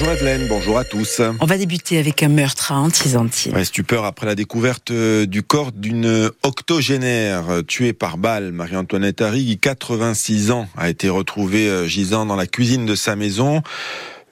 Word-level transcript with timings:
Bonjour 0.00 0.14
Evelyne, 0.14 0.48
bonjour 0.48 0.78
à 0.78 0.84
tous. 0.84 1.20
On 1.40 1.44
va 1.44 1.58
débuter 1.58 1.98
avec 1.98 2.22
un 2.22 2.30
meurtre 2.30 2.72
à 2.72 2.76
Antizantier. 2.76 3.52
Ouais, 3.52 3.66
stupeur 3.66 4.06
après 4.06 4.24
la 4.24 4.34
découverte 4.34 4.92
euh, 4.92 5.26
du 5.26 5.42
corps 5.42 5.72
d'une 5.72 6.30
octogénaire 6.42 7.50
euh, 7.50 7.60
tuée 7.60 7.92
par 7.92 8.16
balle. 8.16 8.50
Marie-Antoinette 8.50 9.20
Harry, 9.20 9.58
86 9.58 10.52
ans, 10.52 10.68
a 10.74 10.88
été 10.88 11.10
retrouvée 11.10 11.68
euh, 11.68 11.86
gisant 11.86 12.24
dans 12.24 12.36
la 12.36 12.46
cuisine 12.46 12.86
de 12.86 12.94
sa 12.94 13.14
maison. 13.14 13.60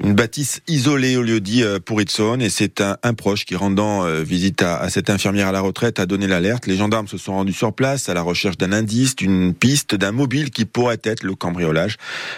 Une 0.00 0.14
bâtisse 0.14 0.60
isolée 0.68 1.16
au 1.16 1.22
lieu 1.22 1.40
dit 1.40 1.64
euh, 1.64 1.80
pour 1.80 2.00
et 2.00 2.06
c'est 2.50 2.80
un, 2.80 3.14
proche 3.14 3.44
qui 3.44 3.56
rendant 3.56 4.04
euh, 4.04 4.22
visite 4.22 4.62
à, 4.62 4.88
cette 4.90 5.10
infirmière 5.10 5.48
à 5.48 5.52
la 5.52 5.60
retraite 5.60 5.98
a 5.98 6.06
donné 6.06 6.28
l'alerte. 6.28 6.66
Les 6.66 6.76
gendarmes 6.76 7.08
se 7.08 7.18
sont 7.18 7.34
rendus 7.34 7.52
sur 7.52 7.72
place 7.72 8.08
à 8.08 8.14
la 8.14 8.22
recherche 8.22 8.56
d'un 8.56 8.72
indice, 8.72 9.16
d'une 9.16 9.54
piste, 9.54 9.96
d'un 9.96 10.12
mobile 10.12 10.50
qui 10.50 10.64
pourrait 10.64 11.00
être 11.02 11.24
le 11.24 11.34
cambriolage. 11.34 11.96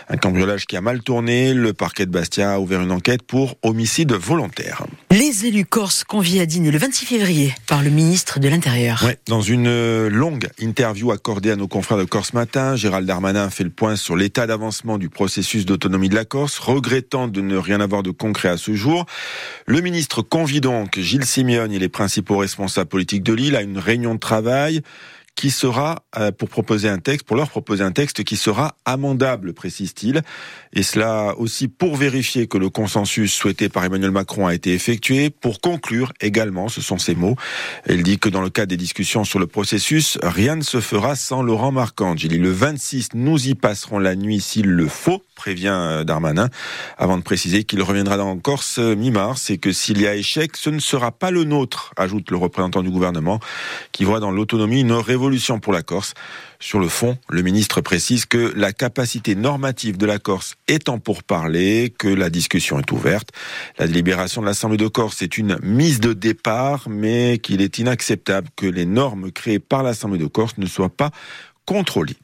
Un 0.08 0.16
cambriolage 0.16 0.66
qui 0.66 0.76
a 0.76 0.80
mal 0.80 1.02
tourné. 1.02 1.52
Le 1.52 1.74
parquet 1.74 2.06
de 2.06 2.10
Bastia 2.10 2.54
a 2.54 2.58
ouvert 2.58 2.80
une 2.80 2.92
enquête 2.92 3.22
pour 3.22 3.56
homicide 3.62 4.12
volontaire. 4.12 4.86
Les 5.12 5.44
élus 5.44 5.64
corses 5.64 6.04
conviés 6.04 6.40
à 6.40 6.46
dîner 6.46 6.70
le 6.70 6.78
26 6.78 7.04
février 7.04 7.52
par 7.66 7.82
le 7.82 7.90
ministre 7.90 8.38
de 8.38 8.48
l'Intérieur. 8.48 9.02
Ouais, 9.04 9.18
dans 9.26 9.40
une 9.40 9.66
euh, 9.66 10.08
longue 10.08 10.46
interview 10.60 11.10
accordée 11.10 11.50
à 11.50 11.56
nos 11.56 11.66
confrères 11.66 11.98
de 11.98 12.04
Corse 12.04 12.32
Matin, 12.32 12.76
Gérald 12.76 13.08
Darmanin 13.08 13.50
fait 13.50 13.64
le 13.64 13.70
point 13.70 13.96
sur 13.96 14.14
l'état 14.14 14.46
d'avancement 14.46 14.98
du 14.98 15.08
processus 15.08 15.66
d'autonomie 15.66 16.10
de 16.10 16.14
la 16.14 16.24
Corse, 16.24 16.60
regrettant 16.60 17.26
de 17.26 17.40
ne 17.40 17.56
rien 17.56 17.80
avoir 17.80 18.04
de 18.04 18.12
concret 18.12 18.50
à 18.50 18.56
ce 18.56 18.76
jour. 18.76 19.04
Le 19.66 19.80
ministre 19.80 20.22
convie 20.22 20.60
donc 20.60 20.96
Gilles 21.00 21.26
Simeone 21.26 21.72
et 21.72 21.80
les 21.80 21.88
principaux 21.88 22.36
responsables 22.36 22.88
politiques 22.88 23.24
de 23.24 23.32
l'île 23.32 23.56
à 23.56 23.62
une 23.62 23.78
réunion 23.78 24.14
de 24.14 24.20
travail 24.20 24.80
qui 25.40 25.50
sera 25.50 26.02
euh, 26.18 26.32
pour 26.32 26.50
proposer 26.50 26.90
un 26.90 26.98
texte, 26.98 27.26
pour 27.26 27.34
leur 27.34 27.48
proposer 27.48 27.82
un 27.82 27.92
texte 27.92 28.24
qui 28.24 28.36
sera 28.36 28.74
amendable, 28.84 29.54
précise-t-il. 29.54 30.20
Et 30.74 30.82
cela 30.82 31.34
aussi 31.38 31.66
pour 31.66 31.96
vérifier 31.96 32.46
que 32.46 32.58
le 32.58 32.68
consensus 32.68 33.32
souhaité 33.32 33.70
par 33.70 33.82
Emmanuel 33.82 34.10
Macron 34.10 34.46
a 34.46 34.54
été 34.54 34.74
effectué. 34.74 35.30
Pour 35.30 35.62
conclure 35.62 36.12
également, 36.20 36.68
ce 36.68 36.82
sont 36.82 36.98
ses 36.98 37.14
mots. 37.14 37.36
Il 37.88 38.02
dit 38.02 38.18
que 38.18 38.28
dans 38.28 38.42
le 38.42 38.50
cadre 38.50 38.68
des 38.68 38.76
discussions 38.76 39.24
sur 39.24 39.38
le 39.38 39.46
processus, 39.46 40.18
rien 40.22 40.56
ne 40.56 40.62
se 40.62 40.78
fera 40.82 41.16
sans 41.16 41.42
Laurent 41.42 41.72
Marcangeli. 41.72 42.26
Il 42.26 42.28
dit 42.28 42.38
le 42.38 42.50
26, 42.50 43.14
nous 43.14 43.48
y 43.48 43.54
passerons 43.54 43.98
la 43.98 44.16
nuit 44.16 44.42
s'il 44.42 44.66
le 44.66 44.88
faut, 44.88 45.22
prévient 45.36 45.72
euh, 45.72 46.04
Darmanin, 46.04 46.50
avant 46.98 47.16
de 47.16 47.22
préciser 47.22 47.64
qu'il 47.64 47.82
reviendra 47.82 48.18
dans 48.18 48.36
Corse 48.36 48.78
euh, 48.78 48.94
mi-mars 48.94 49.48
et 49.48 49.56
que 49.56 49.72
s'il 49.72 50.02
y 50.02 50.06
a 50.06 50.14
échec, 50.14 50.54
ce 50.54 50.68
ne 50.68 50.80
sera 50.80 51.12
pas 51.12 51.30
le 51.30 51.44
nôtre, 51.44 51.94
ajoute 51.96 52.30
le 52.30 52.36
représentant 52.36 52.82
du 52.82 52.90
gouvernement, 52.90 53.40
qui 53.90 54.04
voit 54.04 54.20
dans 54.20 54.30
l'autonomie 54.30 54.82
une 54.82 54.92
révolution 54.92 55.29
pour 55.62 55.72
la 55.72 55.82
Corse. 55.82 56.14
Sur 56.58 56.78
le 56.78 56.88
fond, 56.88 57.16
le 57.28 57.42
ministre 57.42 57.80
précise 57.80 58.26
que 58.26 58.52
la 58.56 58.72
capacité 58.72 59.34
normative 59.34 59.96
de 59.96 60.06
la 60.06 60.18
Corse 60.18 60.54
étant 60.68 60.98
pour 60.98 61.22
parler, 61.22 61.94
que 61.96 62.08
la 62.08 62.30
discussion 62.30 62.78
est 62.78 62.90
ouverte. 62.90 63.30
La 63.78 63.86
délibération 63.86 64.40
de 64.40 64.46
l'Assemblée 64.46 64.76
de 64.76 64.88
Corse 64.88 65.22
est 65.22 65.38
une 65.38 65.58
mise 65.62 66.00
de 66.00 66.12
départ, 66.12 66.88
mais 66.88 67.38
qu'il 67.38 67.60
est 67.60 67.78
inacceptable 67.78 68.48
que 68.56 68.66
les 68.66 68.86
normes 68.86 69.30
créées 69.30 69.60
par 69.60 69.82
l'Assemblée 69.82 70.18
de 70.18 70.26
Corse 70.26 70.58
ne 70.58 70.66
soient 70.66 70.88
pas 70.88 71.10
contrôlées. 71.64 72.16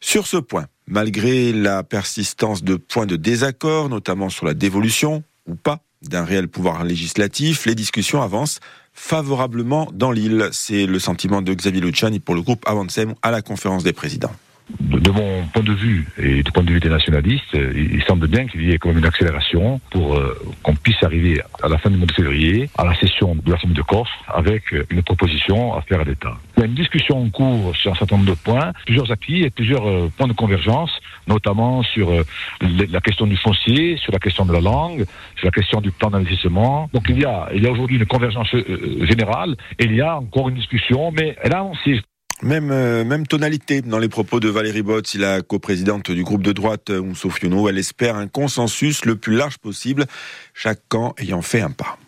Sur 0.00 0.26
ce 0.26 0.36
point, 0.36 0.66
malgré 0.86 1.52
la 1.52 1.82
persistance 1.82 2.64
de 2.64 2.76
points 2.76 3.06
de 3.06 3.16
désaccord, 3.16 3.88
notamment 3.88 4.30
sur 4.30 4.46
la 4.46 4.54
dévolution 4.54 5.22
ou 5.46 5.54
pas 5.54 5.80
d'un 6.02 6.24
réel 6.24 6.48
pouvoir 6.48 6.84
législatif, 6.84 7.66
les 7.66 7.74
discussions 7.74 8.22
avancent 8.22 8.60
favorablement 8.92 9.88
dans 9.92 10.10
l'île. 10.10 10.48
C'est 10.52 10.86
le 10.86 10.98
sentiment 10.98 11.42
de 11.42 11.54
Xavier 11.54 11.80
Luciani 11.80 12.20
pour 12.20 12.34
le 12.34 12.42
groupe 12.42 12.62
Avancem 12.66 13.14
à 13.22 13.30
la 13.30 13.42
conférence 13.42 13.84
des 13.84 13.92
présidents 13.92 14.34
de 14.80 15.10
mon 15.10 15.44
point 15.52 15.62
de 15.62 15.72
vue 15.72 16.06
et 16.18 16.42
du 16.42 16.52
point 16.52 16.62
de 16.62 16.70
vue 16.70 16.80
des 16.80 16.88
nationalistes, 16.88 17.54
il 17.54 18.02
semble 18.04 18.26
bien 18.28 18.46
qu'il 18.46 18.62
y 18.68 18.72
ait 18.72 18.78
quand 18.78 18.88
même 18.88 18.98
une 18.98 19.06
accélération 19.06 19.80
pour 19.90 20.16
euh, 20.16 20.36
qu'on 20.62 20.74
puisse 20.74 21.02
arriver 21.02 21.40
à 21.62 21.68
la 21.68 21.78
fin 21.78 21.90
du 21.90 21.96
mois 21.96 22.06
de 22.06 22.12
février 22.12 22.68
à 22.76 22.84
la 22.84 22.94
session 22.96 23.34
de 23.34 23.50
la 23.50 23.58
Semaine 23.58 23.74
de 23.74 23.82
Corse 23.82 24.10
avec 24.28 24.62
une 24.90 25.02
proposition 25.02 25.74
à 25.74 25.82
faire 25.82 26.00
à 26.00 26.04
l'État. 26.04 26.36
Il 26.56 26.60
y 26.60 26.62
a 26.64 26.66
une 26.66 26.74
discussion 26.74 27.18
en 27.18 27.30
cours 27.30 27.74
sur 27.76 27.92
un 27.92 27.94
certain 27.94 28.16
nombre 28.16 28.30
de 28.30 28.36
points, 28.36 28.72
plusieurs 28.84 29.10
acquis 29.10 29.42
et 29.42 29.50
plusieurs 29.50 29.86
euh, 29.88 30.10
points 30.16 30.28
de 30.28 30.32
convergence, 30.32 30.90
notamment 31.26 31.82
sur 31.82 32.10
euh, 32.10 32.22
la 32.60 33.00
question 33.00 33.26
du 33.26 33.36
foncier, 33.36 33.96
sur 33.96 34.12
la 34.12 34.18
question 34.18 34.44
de 34.44 34.52
la 34.52 34.60
langue, 34.60 35.04
sur 35.36 35.46
la 35.46 35.52
question 35.52 35.80
du 35.80 35.90
plan 35.90 36.10
d'investissement. 36.10 36.90
Donc 36.92 37.04
il 37.08 37.20
y 37.20 37.24
a, 37.24 37.48
il 37.54 37.62
y 37.62 37.66
a 37.66 37.70
aujourd'hui 37.70 37.96
une 37.96 38.06
convergence 38.06 38.54
générale 39.02 39.56
et 39.78 39.84
il 39.84 39.94
y 39.94 40.00
a 40.00 40.16
encore 40.18 40.48
une 40.48 40.56
discussion, 40.56 41.10
mais 41.12 41.36
elle 41.42 41.54
a 41.54 41.60
avancé. 41.60 42.00
Même, 42.42 42.70
euh, 42.70 43.04
même 43.04 43.26
tonalité 43.26 43.82
dans 43.82 43.98
les 43.98 44.08
propos 44.08 44.38
de 44.38 44.48
Valérie 44.48 44.82
Botz, 44.82 45.16
la 45.16 45.42
coprésidente 45.42 46.12
du 46.12 46.22
groupe 46.22 46.42
de 46.42 46.52
droite 46.52 46.90
Oumso 46.90 47.30
Fiono. 47.30 47.68
Elle 47.68 47.78
espère 47.78 48.14
un 48.14 48.28
consensus 48.28 49.04
le 49.04 49.16
plus 49.16 49.34
large 49.34 49.58
possible, 49.58 50.06
chaque 50.54 50.80
camp 50.88 51.14
ayant 51.18 51.42
fait 51.42 51.60
un 51.60 51.72
pas. 51.72 51.98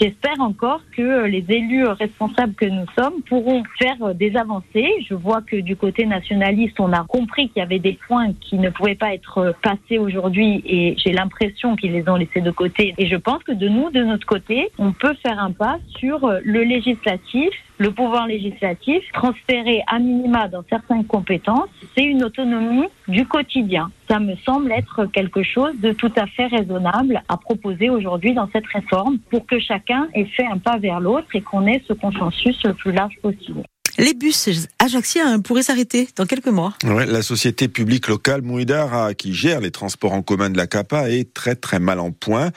J'espère 0.00 0.40
encore 0.40 0.80
que 0.96 1.26
les 1.26 1.44
élus 1.48 1.86
responsables 1.86 2.54
que 2.54 2.66
nous 2.66 2.86
sommes 2.98 3.22
pourront 3.28 3.62
faire 3.78 4.14
des 4.14 4.36
avancées. 4.36 4.88
Je 5.08 5.14
vois 5.14 5.42
que 5.42 5.56
du 5.56 5.76
côté 5.76 6.06
nationaliste, 6.06 6.78
on 6.80 6.92
a 6.92 7.04
compris 7.04 7.48
qu'il 7.48 7.60
y 7.60 7.64
avait 7.64 7.78
des 7.78 7.98
points 8.06 8.32
qui 8.40 8.56
ne 8.56 8.70
pouvaient 8.70 8.96
pas 8.96 9.14
être 9.14 9.54
passés 9.62 9.98
aujourd'hui 9.98 10.62
et 10.66 10.96
j'ai 10.98 11.12
l'impression 11.12 11.76
qu'ils 11.76 11.92
les 11.92 12.08
ont 12.08 12.16
laissés 12.16 12.40
de 12.40 12.50
côté. 12.50 12.94
Et 12.98 13.08
je 13.08 13.16
pense 13.16 13.42
que 13.42 13.52
de 13.52 13.68
nous, 13.68 13.90
de 13.90 14.02
notre 14.02 14.26
côté, 14.26 14.70
on 14.78 14.92
peut 14.92 15.14
faire 15.22 15.38
un 15.38 15.52
pas 15.52 15.78
sur 15.98 16.30
le 16.44 16.62
législatif 16.62 17.50
le 17.78 17.90
pouvoir 17.90 18.26
législatif, 18.26 19.02
transféré 19.12 19.82
à 19.86 19.98
minima 19.98 20.48
dans 20.48 20.64
certaines 20.68 21.04
compétences, 21.04 21.68
c'est 21.96 22.04
une 22.04 22.24
autonomie 22.24 22.86
du 23.08 23.26
quotidien. 23.26 23.90
Ça 24.08 24.18
me 24.18 24.34
semble 24.36 24.72
être 24.72 25.06
quelque 25.06 25.42
chose 25.42 25.74
de 25.80 25.92
tout 25.92 26.12
à 26.16 26.26
fait 26.26 26.46
raisonnable 26.46 27.22
à 27.28 27.36
proposer 27.36 27.90
aujourd'hui 27.90 28.34
dans 28.34 28.48
cette 28.52 28.66
réforme 28.66 29.18
pour 29.30 29.46
que 29.46 29.58
chacun 29.58 30.08
ait 30.14 30.24
fait 30.24 30.46
un 30.46 30.58
pas 30.58 30.78
vers 30.78 31.00
l'autre 31.00 31.28
et 31.34 31.40
qu'on 31.40 31.66
ait 31.66 31.82
ce 31.86 31.92
consensus 31.92 32.62
le 32.64 32.74
plus 32.74 32.92
large 32.92 33.16
possible. 33.20 33.62
Les 33.98 34.12
bus 34.12 34.48
ajaxiens 34.78 35.40
pourraient 35.40 35.62
s'arrêter 35.62 36.08
dans 36.16 36.26
quelques 36.26 36.48
mois. 36.48 36.74
La 36.84 37.22
société 37.22 37.66
publique 37.66 38.08
locale 38.08 38.42
Mouidar, 38.42 39.16
qui 39.16 39.32
gère 39.32 39.60
les 39.60 39.70
transports 39.70 40.12
en 40.12 40.20
commun 40.20 40.50
de 40.50 40.58
la 40.58 40.66
CAPA, 40.66 41.10
est 41.10 41.32
très 41.32 41.54
très 41.54 41.78
mal 41.78 42.00
en 42.00 42.10
point. 42.10 42.50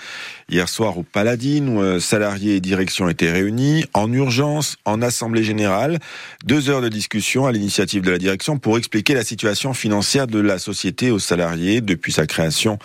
Hier 0.49 0.67
soir 0.67 0.97
au 0.97 1.03
Paladine, 1.03 1.69
où 1.69 1.99
salariés 1.99 2.55
et 2.55 2.59
direction 2.59 3.07
étaient 3.07 3.31
réunis 3.31 3.85
en 3.93 4.11
urgence, 4.11 4.77
en 4.83 5.01
assemblée 5.01 5.43
générale. 5.43 5.99
Deux 6.43 6.69
heures 6.69 6.81
de 6.81 6.89
discussion 6.89 7.45
à 7.45 7.53
l'initiative 7.53 8.01
de 8.01 8.11
la 8.11 8.17
direction 8.17 8.57
pour 8.57 8.77
expliquer 8.77 9.13
la 9.13 9.23
situation 9.23 9.73
financière 9.73 10.27
de 10.27 10.39
la 10.39 10.59
société 10.59 11.09
aux 11.09 11.19
salariés 11.19 11.79
depuis 11.79 12.11
sa 12.11 12.25
création 12.25 12.79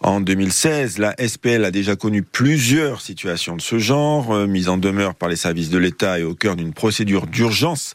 en 0.00 0.20
2016. 0.20 0.98
La 0.98 1.14
SPL 1.18 1.64
a 1.64 1.70
déjà 1.70 1.96
connu 1.96 2.22
plusieurs 2.22 3.00
situations 3.00 3.56
de 3.56 3.62
ce 3.62 3.78
genre, 3.78 4.32
euh, 4.32 4.46
mise 4.46 4.68
en 4.68 4.76
demeure 4.76 5.14
par 5.14 5.28
les 5.28 5.36
services 5.36 5.70
de 5.70 5.78
l'État 5.78 6.18
et 6.18 6.22
au 6.22 6.34
cœur 6.34 6.54
d'une 6.54 6.72
procédure 6.72 7.26
d'urgence 7.26 7.94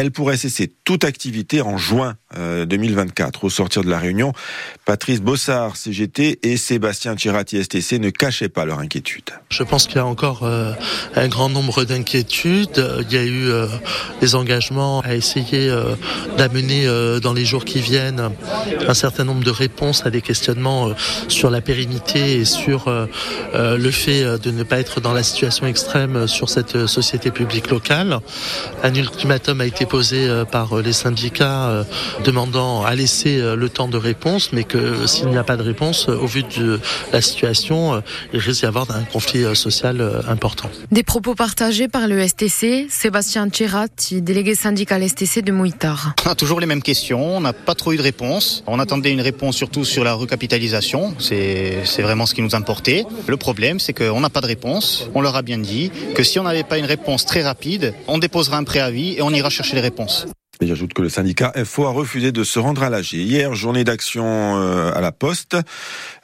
elle 0.00 0.12
pourrait 0.12 0.38
cesser 0.38 0.72
toute 0.84 1.04
activité 1.04 1.60
en 1.60 1.76
juin 1.76 2.14
2024. 2.34 3.44
Euh, 3.44 3.46
Au 3.46 3.50
sortir 3.50 3.84
de 3.84 3.90
la 3.90 3.98
réunion, 3.98 4.32
Patrice 4.86 5.20
Bossard, 5.20 5.76
CGT, 5.76 6.38
et 6.42 6.56
Sébastien 6.56 7.16
Tirati, 7.16 7.62
STC, 7.62 7.98
ne 7.98 8.08
cachaient 8.08 8.48
pas 8.48 8.64
leur 8.64 8.78
inquiétude. 8.78 9.24
Je 9.50 9.62
pense 9.62 9.86
qu'il 9.86 9.96
y 9.96 9.98
a 9.98 10.06
encore 10.06 10.44
euh, 10.44 10.72
un 11.16 11.28
grand 11.28 11.50
nombre 11.50 11.84
d'inquiétudes. 11.84 12.82
Il 13.02 13.12
y 13.12 13.18
a 13.18 13.24
eu 13.24 13.48
euh, 13.48 13.66
des 14.22 14.34
engagements 14.34 15.00
à 15.00 15.14
essayer 15.14 15.70
d'amener 16.38 16.86
dans 17.20 17.34
les 17.34 17.44
jours 17.44 17.64
qui 17.66 17.80
viennent 17.80 18.30
un 18.86 18.94
certain 18.94 19.24
nombre 19.24 19.44
de 19.44 19.50
réponses 19.50 20.06
à 20.06 20.10
des 20.10 20.22
questionnements 20.22 20.92
sur 21.28 21.50
la 21.50 21.60
pérennité 21.60 22.36
et 22.36 22.44
sur 22.44 22.90
le 23.54 23.90
fait 23.90 24.38
de 24.38 24.50
ne 24.50 24.62
pas 24.62 24.78
être 24.78 25.00
dans 25.00 25.12
la 25.12 25.22
situation 25.22 25.66
extrême 25.66 26.26
sur 26.26 26.48
cette 26.48 26.86
société 26.86 27.30
publique 27.30 27.70
locale. 27.70 28.20
Un 28.82 28.94
ultimatum 28.94 29.60
a 29.60 29.66
été 29.66 29.86
posé 29.90 30.28
euh, 30.28 30.44
par 30.44 30.78
euh, 30.78 30.82
les 30.82 30.92
syndicats 30.92 31.68
euh, 31.68 31.84
demandant 32.24 32.84
à 32.84 32.94
laisser 32.94 33.40
le 33.40 33.68
temps 33.68 33.88
de 33.88 33.96
réponse, 33.96 34.52
mais 34.52 34.64
que 34.64 35.06
s'il 35.06 35.28
n'y 35.28 35.36
a 35.36 35.42
pas 35.42 35.56
de 35.56 35.62
réponse, 35.62 36.08
au 36.08 36.26
vu 36.26 36.44
de 36.44 36.78
la 37.12 37.20
situation, 37.20 38.02
il 38.32 38.38
risque 38.38 38.60
d'y 38.60 38.66
avoir 38.66 38.90
un 38.90 39.02
conflit 39.02 39.44
social 39.56 40.22
important. 40.28 40.70
Des 40.92 41.02
propos 41.02 41.34
partagés 41.34 41.88
par 41.88 42.06
le 42.06 42.26
STC, 42.26 42.86
Sébastien 42.88 43.48
Tcherat, 43.48 43.88
délégué 44.12 44.54
syndical 44.54 45.06
STC 45.08 45.42
de 45.42 45.52
Mouitar. 45.52 46.14
On 46.24 46.30
a 46.30 46.34
toujours 46.34 46.60
les 46.60 46.66
mêmes 46.66 46.82
questions, 46.82 47.36
on 47.36 47.40
n'a 47.40 47.52
pas 47.52 47.74
trop 47.74 47.92
eu 47.92 47.96
de 47.96 48.02
réponse. 48.02 48.62
On 48.66 48.78
attendait 48.78 49.10
une 49.10 49.20
réponse 49.20 49.56
surtout 49.56 49.84
sur 49.84 50.04
la 50.04 50.14
recapitalisation, 50.14 51.14
c'est 51.18 52.02
vraiment 52.02 52.26
ce 52.26 52.34
qui 52.34 52.42
nous 52.42 52.54
importait. 52.54 53.04
Le 53.26 53.36
problème, 53.36 53.80
c'est 53.80 53.92
qu'on 53.92 54.20
n'a 54.20 54.30
pas 54.30 54.40
de 54.40 54.46
réponse. 54.46 55.08
On 55.14 55.20
leur 55.20 55.36
a 55.36 55.42
bien 55.42 55.58
dit 55.58 55.90
que 56.14 56.22
si 56.22 56.38
on 56.38 56.44
n'avait 56.44 56.64
pas 56.64 56.78
une 56.78 56.86
réponse 56.86 57.24
très 57.24 57.42
rapide, 57.42 57.94
on 58.06 58.18
déposera 58.18 58.58
un 58.58 58.64
préavis 58.64 59.14
et 59.16 59.22
on 59.22 59.30
ira 59.30 59.50
chercher 59.50 59.69
les 59.74 59.80
réponses. 59.80 60.26
Et 60.62 60.66
j'ajoute 60.66 60.92
que 60.92 61.00
le 61.00 61.08
syndicat 61.08 61.54
FO 61.64 61.86
a 61.86 61.90
refusé 61.90 62.32
de 62.32 62.44
se 62.44 62.58
rendre 62.58 62.82
à 62.82 62.90
l'AG. 62.90 63.14
Hier, 63.14 63.54
journée 63.54 63.82
d'action 63.82 64.26
euh, 64.26 64.92
à 64.92 65.00
la 65.00 65.10
Poste. 65.10 65.56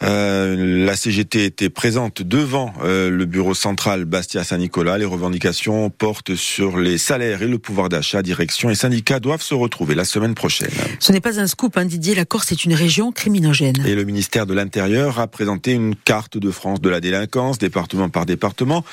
Euh, 0.03 0.85
la 0.85 0.94
CGT 0.94 1.47
était 1.47 1.71
présente 1.71 2.21
devant 2.21 2.75
euh, 2.83 3.09
le 3.09 3.25
bureau 3.25 3.55
central 3.55 4.05
Bastia-Saint-Nicolas. 4.05 4.99
Les 4.99 5.06
revendications 5.06 5.88
portent 5.88 6.35
sur 6.35 6.77
les 6.77 6.99
salaires 6.99 7.41
et 7.41 7.49
le 7.49 7.59
pouvoir 7.59 7.88
d'achat. 7.88 8.23
Direction 8.23 8.69
et 8.69 8.75
syndicats 8.75 9.21
doivent 9.21 9.41
se 9.41 9.55
retrouver 9.55 9.94
la 9.94 10.05
semaine 10.05 10.35
prochaine. 10.35 10.71
Ce 11.00 11.12
n'est 11.12 11.23
pas 11.23 11.41
un 11.41 11.47
scoop, 11.47 11.79
hein, 11.79 11.87
Didier. 11.87 12.15
La 12.15 12.27
Corse 12.27 12.53
est 12.53 12.67
une 12.67 12.75
région 12.75 13.12
criminogène. 13.12 13.87
Et 13.87 13.94
le 13.94 14.05
ministère 14.05 14.44
de 14.44 14.53
l'Intérieur 14.53 15.19
a 15.19 15.29
présenté 15.29 15.73
une 15.73 15.97
carte 15.97 16.37
de 16.37 16.50
France 16.50 16.82
de 16.82 16.91
la 16.91 17.00
délinquance, 17.00 17.56
département 17.56 18.11
par 18.11 18.27
département, 18.27 18.85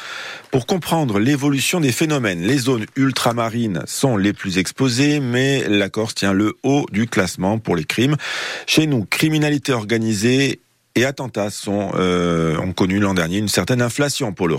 pour 0.52 0.68
comprendre 0.68 1.20
l'évolution 1.20 1.82
des 1.82 1.92
phénomènes. 1.92 2.44
Les 2.44 2.60
zones 2.60 2.86
ultramarines 2.96 3.84
sont 3.88 4.16
les 4.16 4.32
plus 4.32 4.58
exposées, 4.58 5.20
mais 5.34 5.68
la 5.68 5.90
Corse 5.90 6.14
tient 6.14 6.32
le 6.32 6.54
haut 6.62 6.86
du 6.92 7.08
classement 7.08 7.58
pour 7.58 7.76
les 7.76 7.84
crimes. 7.84 8.16
Chez 8.68 8.86
nous, 8.86 9.04
criminalité 9.04 9.74
organisée 9.74 10.60
et 10.96 11.06
attentats 11.06 11.50
sont, 11.50 11.92
euh, 11.96 12.58
ont 12.60 12.72
connu 12.72 13.00
l'an 13.00 13.16
dernier 13.16 13.40
une 13.40 13.48
certaine 13.48 13.82
inflation 13.82 14.32
pour 14.32 14.48
le. 14.48 14.54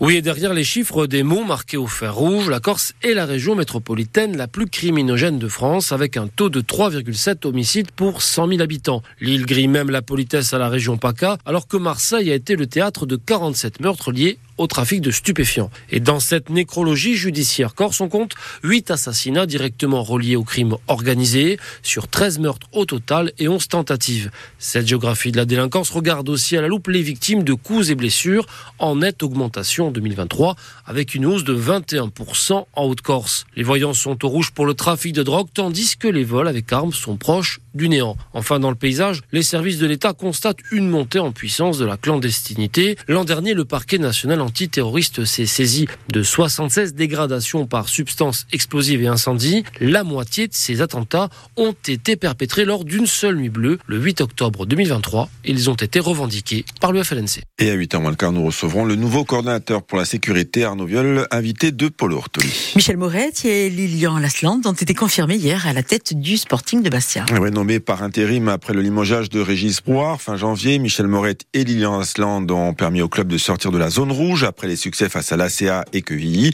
Oui, 0.00 0.16
et 0.16 0.22
derrière 0.22 0.52
les 0.52 0.64
chiffres 0.64 1.06
des 1.06 1.22
mots 1.22 1.44
marqués 1.44 1.78
au 1.78 1.86
fer 1.86 2.14
rouge, 2.14 2.50
la 2.50 2.60
Corse 2.60 2.92
est 3.02 3.14
la 3.14 3.24
région 3.24 3.54
métropolitaine 3.54 4.36
la 4.36 4.46
plus 4.46 4.66
criminogène 4.66 5.38
de 5.38 5.48
France, 5.48 5.90
avec 5.90 6.18
un 6.18 6.28
taux 6.28 6.50
de 6.50 6.60
3,7 6.60 7.46
homicides 7.46 7.90
pour 7.90 8.20
100 8.20 8.48
000 8.48 8.60
habitants. 8.60 9.02
L'île 9.20 9.46
grille 9.46 9.68
même 9.68 9.90
la 9.90 10.02
politesse 10.02 10.52
à 10.52 10.58
la 10.58 10.68
région 10.68 10.98
PACA, 10.98 11.38
alors 11.46 11.66
que 11.66 11.78
Marseille 11.78 12.30
a 12.30 12.34
été 12.34 12.54
le 12.54 12.66
théâtre 12.66 13.06
de 13.06 13.16
47 13.16 13.80
meurtres 13.80 14.12
liés 14.12 14.38
au 14.58 14.66
trafic 14.66 15.00
de 15.00 15.10
stupéfiants. 15.10 15.70
Et 15.90 16.00
dans 16.00 16.20
cette 16.20 16.50
nécrologie 16.50 17.16
judiciaire 17.16 17.74
corse, 17.74 18.00
on 18.00 18.08
compte 18.08 18.34
8 18.62 18.90
assassinats 18.90 19.46
directement 19.46 20.02
reliés 20.02 20.36
au 20.36 20.44
crime 20.44 20.76
organisé, 20.88 21.58
sur 21.82 22.08
13 22.08 22.38
meurtres 22.38 22.68
au 22.72 22.84
total 22.84 23.32
et 23.38 23.48
11 23.48 23.68
tentatives. 23.68 24.30
Cette 24.58 24.86
géographie 24.86 25.32
de 25.32 25.36
la 25.36 25.44
délinquance 25.44 25.90
regarde 25.90 26.28
aussi 26.28 26.56
à 26.56 26.62
la 26.62 26.68
loupe 26.68 26.88
les 26.88 27.02
victimes 27.02 27.42
de 27.42 27.54
coups 27.54 27.90
et 27.90 27.94
blessures 27.94 28.46
en 28.78 28.96
nette 28.96 29.22
augmentation 29.22 29.88
en 29.88 29.90
2023, 29.90 30.56
avec 30.86 31.14
une 31.14 31.26
hausse 31.26 31.44
de 31.44 31.56
21% 31.56 32.66
en 32.72 32.84
Haute-Corse. 32.84 33.46
Les 33.56 33.62
voyants 33.62 33.94
sont 33.94 34.24
au 34.24 34.28
rouge 34.28 34.52
pour 34.52 34.66
le 34.66 34.74
trafic 34.74 35.12
de 35.12 35.22
drogue, 35.22 35.48
tandis 35.52 35.96
que 35.96 36.08
les 36.08 36.24
vols 36.24 36.48
avec 36.48 36.72
armes 36.72 36.92
sont 36.92 37.16
proches 37.16 37.60
du 37.74 37.88
néant. 37.88 38.16
Enfin, 38.32 38.60
dans 38.60 38.70
le 38.70 38.76
paysage, 38.76 39.22
les 39.32 39.42
services 39.42 39.78
de 39.78 39.86
l'État 39.86 40.12
constatent 40.12 40.58
une 40.70 40.88
montée 40.88 41.18
en 41.18 41.32
puissance 41.32 41.78
de 41.78 41.84
la 41.84 41.96
clandestinité. 41.96 42.96
L'an 43.08 43.24
dernier, 43.24 43.54
le 43.54 43.64
parquet 43.64 43.98
national 43.98 44.40
antiterroriste 44.40 45.24
s'est 45.24 45.46
saisi 45.46 45.86
de 46.10 46.22
76 46.22 46.94
dégradations 46.94 47.66
par 47.66 47.88
substances 47.88 48.46
explosives 48.52 49.02
et 49.02 49.06
incendies. 49.06 49.64
La 49.80 50.04
moitié 50.04 50.48
de 50.48 50.54
ces 50.54 50.80
attentats 50.80 51.28
ont 51.56 51.74
été 51.86 52.16
perpétrés 52.16 52.64
lors 52.64 52.84
d'une 52.84 53.06
seule 53.06 53.36
nuit 53.36 53.48
bleue, 53.48 53.78
le 53.86 53.98
8 53.98 54.20
octobre 54.20 54.66
2023. 54.66 55.28
Ils 55.44 55.70
ont 55.70 55.74
été 55.74 56.00
revendiqués 56.00 56.64
par 56.80 56.92
le 56.92 57.02
FLNC. 57.02 57.42
Et 57.58 57.70
à 57.70 57.76
8h 57.76 58.00
moins 58.00 58.10
le 58.10 58.16
quart, 58.16 58.32
nous 58.32 58.44
recevrons 58.44 58.84
le 58.84 58.96
nouveau 58.96 59.24
coordinateur 59.24 59.82
pour 59.82 59.98
la 59.98 60.04
sécurité, 60.04 60.64
Arnaud 60.64 60.86
Viol, 60.86 61.26
invité 61.30 61.72
de 61.72 61.88
Paul 61.88 62.12
Ortoli. 62.12 62.72
Michel 62.76 62.96
Moretti 62.96 63.48
et 63.48 63.70
Lilian 63.70 64.18
Lasland 64.18 64.60
ont 64.64 64.72
été 64.72 64.94
confirmés 64.94 65.36
hier 65.36 65.66
à 65.66 65.72
la 65.72 65.82
tête 65.82 66.14
du 66.14 66.36
Sporting 66.36 66.82
de 66.82 66.90
Bastia. 66.90 67.24
Ouais, 67.32 67.50
nommé 67.64 67.80
par 67.80 68.02
intérim 68.02 68.48
après 68.48 68.74
le 68.74 68.82
limogeage 68.82 69.30
de 69.30 69.40
Régis 69.40 69.82
Brouard 69.82 70.20
fin 70.20 70.36
janvier, 70.36 70.78
Michel 70.78 71.06
Moretti 71.06 71.46
et 71.54 71.64
Lilian 71.64 71.98
Asland 71.98 72.50
ont 72.50 72.74
permis 72.74 73.00
au 73.00 73.08
club 73.08 73.26
de 73.26 73.38
sortir 73.38 73.72
de 73.72 73.78
la 73.78 73.88
zone 73.88 74.12
rouge 74.12 74.44
après 74.44 74.68
les 74.68 74.76
succès 74.76 75.08
face 75.08 75.32
à 75.32 75.38
l'ACA 75.38 75.86
et 75.94 76.02
Quevilly. 76.02 76.52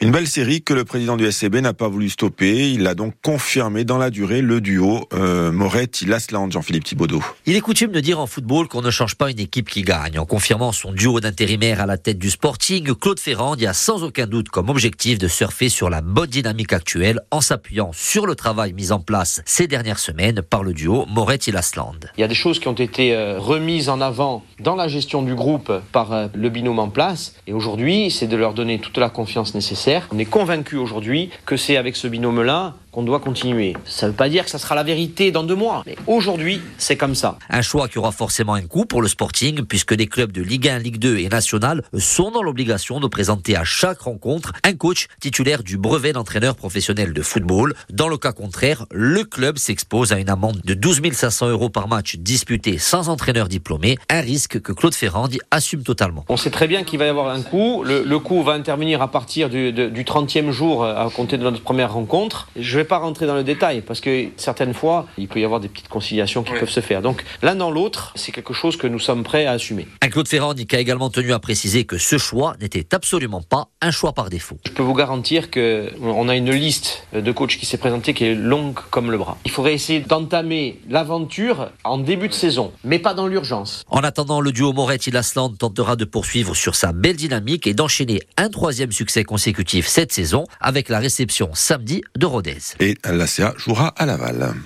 Une 0.00 0.10
belle 0.10 0.26
série 0.26 0.62
que 0.62 0.72
le 0.72 0.86
président 0.86 1.18
du 1.18 1.30
SCB 1.30 1.56
n'a 1.56 1.74
pas 1.74 1.88
voulu 1.88 2.08
stopper. 2.08 2.70
Il 2.70 2.86
a 2.86 2.94
donc 2.94 3.12
confirmé 3.22 3.84
dans 3.84 3.98
la 3.98 4.08
durée 4.08 4.40
le 4.40 4.62
duo 4.62 5.06
euh, 5.12 5.52
Moretti-Lasland, 5.52 6.50
Jean-Philippe 6.52 6.84
Thibaudot. 6.84 7.22
Il 7.44 7.54
est 7.54 7.60
coutume 7.60 7.92
de 7.92 8.00
dire 8.00 8.18
en 8.18 8.26
football 8.26 8.66
qu'on 8.66 8.80
ne 8.80 8.90
change 8.90 9.16
pas 9.16 9.30
une 9.30 9.40
équipe 9.40 9.68
qui 9.68 9.82
gagne. 9.82 10.18
En 10.18 10.24
confirmant 10.24 10.72
son 10.72 10.90
duo 10.90 11.20
d'intérimaires 11.20 11.82
à 11.82 11.86
la 11.86 11.98
tête 11.98 12.18
du 12.18 12.30
Sporting, 12.30 12.94
Claude 12.94 13.20
Ferrand 13.20 13.56
y 13.56 13.66
a 13.66 13.74
sans 13.74 14.02
aucun 14.02 14.26
doute 14.26 14.48
comme 14.48 14.70
objectif 14.70 15.18
de 15.18 15.28
surfer 15.28 15.68
sur 15.68 15.90
la 15.90 16.00
bonne 16.00 16.30
dynamique 16.30 16.72
actuelle 16.72 17.20
en 17.30 17.42
s'appuyant 17.42 17.90
sur 17.92 18.26
le 18.26 18.34
travail 18.34 18.72
mis 18.72 18.90
en 18.90 19.00
place 19.00 19.42
ces 19.44 19.66
dernières 19.66 19.98
semaines 19.98 20.40
par 20.48 20.62
le 20.62 20.72
duo 20.72 21.04
Moretti-Lasland. 21.08 22.10
Il 22.16 22.20
y 22.20 22.24
a 22.24 22.28
des 22.28 22.34
choses 22.34 22.58
qui 22.58 22.68
ont 22.68 22.72
été 22.72 23.14
euh, 23.14 23.38
remises 23.38 23.88
en 23.88 24.00
avant 24.00 24.42
dans 24.60 24.74
la 24.74 24.88
gestion 24.88 25.22
du 25.22 25.34
groupe 25.34 25.72
par 25.92 26.12
euh, 26.12 26.26
le 26.34 26.48
binôme 26.48 26.78
en 26.78 26.88
place. 26.88 27.34
Et 27.46 27.52
aujourd'hui, 27.52 28.10
c'est 28.10 28.26
de 28.26 28.36
leur 28.36 28.54
donner 28.54 28.78
toute 28.78 28.98
la 28.98 29.10
confiance 29.10 29.54
nécessaire. 29.54 30.08
On 30.12 30.18
est 30.18 30.24
convaincu 30.24 30.76
aujourd'hui 30.76 31.30
que 31.44 31.56
c'est 31.56 31.76
avec 31.76 31.96
ce 31.96 32.08
binôme-là 32.08 32.74
qu'on 32.96 33.02
doit 33.02 33.20
continuer. 33.20 33.76
Ça 33.84 34.06
ne 34.06 34.12
veut 34.12 34.16
pas 34.16 34.30
dire 34.30 34.46
que 34.46 34.50
ça 34.50 34.58
sera 34.58 34.74
la 34.74 34.82
vérité 34.82 35.30
dans 35.30 35.42
deux 35.42 35.54
mois. 35.54 35.82
Mais 35.84 35.96
aujourd'hui, 36.06 36.62
c'est 36.78 36.96
comme 36.96 37.14
ça. 37.14 37.36
Un 37.50 37.60
choix 37.60 37.88
qui 37.88 37.98
aura 37.98 38.10
forcément 38.10 38.54
un 38.54 38.62
coût 38.62 38.86
pour 38.86 39.02
le 39.02 39.08
Sporting, 39.08 39.66
puisque 39.66 39.92
les 39.92 40.06
clubs 40.06 40.32
de 40.32 40.40
Ligue 40.40 40.66
1, 40.66 40.78
Ligue 40.78 40.96
2 40.98 41.18
et 41.18 41.28
National 41.28 41.82
sont 41.98 42.30
dans 42.30 42.40
l'obligation 42.42 42.98
de 42.98 43.06
présenter 43.06 43.54
à 43.54 43.64
chaque 43.64 44.00
rencontre 44.00 44.54
un 44.64 44.72
coach 44.72 45.08
titulaire 45.20 45.62
du 45.62 45.76
brevet 45.76 46.14
d'entraîneur 46.14 46.56
professionnel 46.56 47.12
de 47.12 47.20
football. 47.20 47.74
Dans 47.92 48.08
le 48.08 48.16
cas 48.16 48.32
contraire, 48.32 48.86
le 48.90 49.24
club 49.24 49.58
s'expose 49.58 50.14
à 50.14 50.18
une 50.18 50.30
amende 50.30 50.62
de 50.64 50.72
12 50.72 51.02
500 51.12 51.50
euros 51.50 51.68
par 51.68 51.88
match 51.88 52.16
disputé 52.16 52.78
sans 52.78 53.10
entraîneur 53.10 53.48
diplômé, 53.48 53.98
un 54.08 54.22
risque 54.22 54.62
que 54.62 54.72
Claude 54.72 54.94
Ferrand 54.94 55.28
assume 55.50 55.82
totalement. 55.82 56.24
On 56.30 56.38
sait 56.38 56.48
très 56.50 56.66
bien 56.66 56.82
qu'il 56.82 56.98
va 56.98 57.04
y 57.04 57.10
avoir 57.10 57.28
un 57.28 57.42
coût. 57.42 57.84
Le, 57.84 58.04
le 58.04 58.18
coût 58.18 58.42
va 58.42 58.52
intervenir 58.52 59.02
à 59.02 59.10
partir 59.10 59.50
du, 59.50 59.70
de, 59.70 59.90
du 59.90 60.04
30e 60.04 60.50
jour 60.50 60.82
à 60.82 61.10
compter 61.14 61.36
de 61.36 61.42
notre 61.42 61.60
première 61.60 61.92
rencontre. 61.92 62.48
Je 62.56 62.78
vais 62.78 62.85
pas 62.86 62.98
rentrer 62.98 63.26
dans 63.26 63.34
le 63.34 63.44
détail 63.44 63.82
parce 63.82 64.00
que 64.00 64.28
certaines 64.36 64.74
fois, 64.74 65.06
il 65.18 65.28
peut 65.28 65.40
y 65.40 65.44
avoir 65.44 65.60
des 65.60 65.68
petites 65.68 65.88
conciliations 65.88 66.42
qui 66.42 66.52
peuvent 66.52 66.70
se 66.70 66.80
faire. 66.80 67.02
Donc 67.02 67.24
l'un 67.42 67.54
dans 67.54 67.70
l'autre, 67.70 68.12
c'est 68.14 68.32
quelque 68.32 68.54
chose 68.54 68.76
que 68.76 68.86
nous 68.86 68.98
sommes 68.98 69.22
prêts 69.22 69.46
à 69.46 69.52
assumer. 69.52 69.86
Un 70.02 70.08
Claude 70.08 70.28
Ferrand 70.28 70.54
qui 70.54 70.76
a 70.76 70.80
également 70.80 71.10
tenu 71.10 71.32
à 71.32 71.38
préciser 71.38 71.84
que 71.84 71.98
ce 71.98 72.18
choix 72.18 72.54
n'était 72.60 72.86
absolument 72.94 73.42
pas 73.42 73.68
un 73.82 73.90
choix 73.90 74.12
par 74.12 74.30
défaut. 74.30 74.56
Je 74.66 74.72
peux 74.72 74.82
vous 74.82 74.94
garantir 74.94 75.50
que 75.50 75.92
on 76.00 76.28
a 76.28 76.36
une 76.36 76.50
liste 76.50 77.06
de 77.12 77.32
coachs 77.32 77.56
qui 77.56 77.66
s'est 77.66 77.78
présentée 77.78 78.14
qui 78.14 78.24
est 78.24 78.34
longue 78.34 78.78
comme 78.90 79.10
le 79.10 79.18
bras. 79.18 79.38
Il 79.44 79.50
faudrait 79.50 79.74
essayer 79.74 80.00
d'entamer 80.00 80.80
l'aventure 80.88 81.70
en 81.84 81.98
début 81.98 82.28
de 82.28 82.32
saison, 82.32 82.72
mais 82.84 82.98
pas 82.98 83.14
dans 83.14 83.26
l'urgence. 83.26 83.84
En 83.88 84.00
attendant, 84.00 84.40
le 84.40 84.52
duo 84.52 84.72
Moretti-Lasland 84.72 85.56
tentera 85.58 85.96
de 85.96 86.04
poursuivre 86.04 86.54
sur 86.54 86.74
sa 86.74 86.92
belle 86.92 87.16
dynamique 87.16 87.66
et 87.66 87.74
d'enchaîner 87.74 88.20
un 88.36 88.48
troisième 88.48 88.92
succès 88.92 89.24
consécutif 89.24 89.86
cette 89.86 90.12
saison 90.12 90.44
avec 90.60 90.88
la 90.88 90.98
réception 90.98 91.50
samedi 91.54 92.02
de 92.16 92.26
Rodez. 92.26 92.75
Et 92.80 92.96
l'ACA 93.04 93.54
jouera 93.56 93.88
à 93.96 94.04
Laval. 94.04 94.56